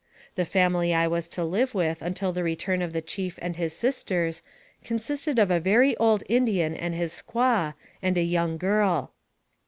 The 0.33 0.45
family 0.45 0.95
I 0.95 1.05
was 1.05 1.27
to 1.27 1.43
live 1.43 1.75
with 1.75 2.01
until 2.01 2.31
the 2.33 2.43
return 2.43 2.81
of 2.81 2.91
the 2.91 3.03
chief 3.03 3.37
and 3.39 3.55
his 3.55 3.75
sisters, 3.77 4.41
consisted 4.83 5.37
of 5.37 5.51
a 5.51 5.59
very 5.59 5.95
old 5.97 6.23
Indian 6.27 6.75
and 6.75 6.95
his 6.95 7.13
squaw, 7.13 7.75
and 8.01 8.17
a 8.17 8.23
young 8.23 8.57
girl. 8.57 9.11